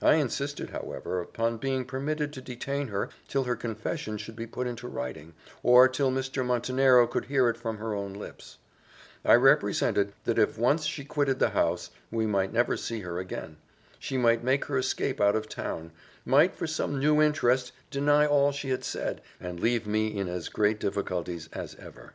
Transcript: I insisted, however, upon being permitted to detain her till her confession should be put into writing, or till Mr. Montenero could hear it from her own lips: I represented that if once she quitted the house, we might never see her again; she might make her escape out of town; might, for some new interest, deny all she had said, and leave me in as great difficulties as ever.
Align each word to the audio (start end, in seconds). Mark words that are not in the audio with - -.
I 0.00 0.14
insisted, 0.14 0.70
however, 0.70 1.20
upon 1.20 1.58
being 1.58 1.84
permitted 1.84 2.32
to 2.32 2.40
detain 2.40 2.88
her 2.88 3.10
till 3.28 3.44
her 3.44 3.54
confession 3.54 4.16
should 4.16 4.34
be 4.34 4.46
put 4.46 4.66
into 4.66 4.88
writing, 4.88 5.34
or 5.62 5.88
till 5.88 6.10
Mr. 6.10 6.42
Montenero 6.42 7.06
could 7.06 7.26
hear 7.26 7.50
it 7.50 7.58
from 7.58 7.76
her 7.76 7.92
own 7.94 8.14
lips: 8.14 8.56
I 9.26 9.34
represented 9.34 10.14
that 10.24 10.38
if 10.38 10.56
once 10.56 10.86
she 10.86 11.04
quitted 11.04 11.38
the 11.38 11.50
house, 11.50 11.90
we 12.10 12.24
might 12.24 12.50
never 12.50 12.78
see 12.78 13.00
her 13.00 13.18
again; 13.18 13.58
she 13.98 14.16
might 14.16 14.42
make 14.42 14.64
her 14.64 14.78
escape 14.78 15.20
out 15.20 15.36
of 15.36 15.50
town; 15.50 15.90
might, 16.24 16.56
for 16.56 16.66
some 16.66 16.98
new 16.98 17.20
interest, 17.20 17.72
deny 17.90 18.24
all 18.26 18.52
she 18.52 18.70
had 18.70 18.84
said, 18.84 19.20
and 19.38 19.60
leave 19.60 19.86
me 19.86 20.06
in 20.18 20.30
as 20.30 20.48
great 20.48 20.80
difficulties 20.80 21.50
as 21.52 21.74
ever. 21.74 22.14